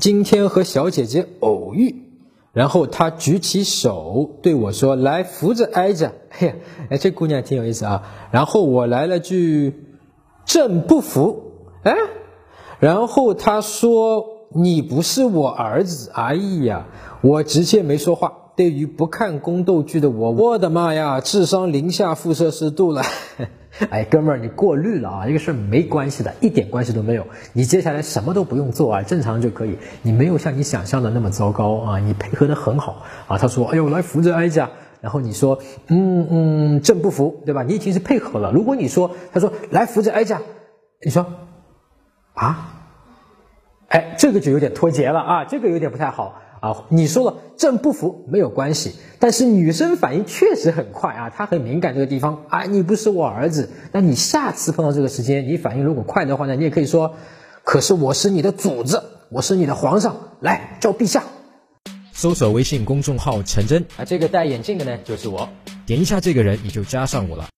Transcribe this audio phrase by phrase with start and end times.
[0.00, 1.94] 今天和小姐姐偶遇，
[2.52, 6.56] 然后她举起手对我说：“来扶着挨着。” 嘿，
[6.90, 8.02] 哎，这姑娘挺有意思啊。
[8.32, 9.74] 然后我来了句
[10.44, 11.52] ：“朕不服。”
[11.84, 11.94] 哎，
[12.80, 16.34] 然后她说：“你不是我儿子。”哎
[16.64, 16.86] 呀，
[17.22, 18.43] 我直接没说话。
[18.56, 23.02] 对于不看宫斗剧的我，我的妈呀，智商零下负摄氏度了。
[23.90, 27.26] 哎，哥们儿，你过滤了啊，这个事儿没关系的，一点关系都没有。
[27.52, 29.76] 你接下来什么都不用做啊，正常就可以。
[30.02, 33.36] 你没有像你想象的那么糟糕啊，你配合的很好啊。
[33.36, 34.70] 他说：“哎呦，来扶着哀家。”
[35.02, 35.58] 然后你说
[35.88, 38.52] ：“嗯嗯，朕不服，对吧？”你已经是配合了。
[38.52, 40.40] 如果你说他说来扶着哀家，
[41.04, 41.26] 你说
[42.34, 42.74] 啊，
[43.88, 46.40] 哎，这个就有点脱节了啊，这个有点不太好。
[46.64, 57.16] 啊，你说了朕不服没有关系，但是女生反应确实很快啊，她很敏感这个地方啊，你不是我儿子，那你下次碰到这个时间，你反应如果快的话呢，你也可以说，
[57.64, 61.22] 可是我是你的主子，我是你的皇上，来叫陛下。
[62.14, 65.46] 搜索微信公众号陈真啊，这个戴眼镜的呢就是我，
[65.84, 67.46] 点一下这个人你就加上我了。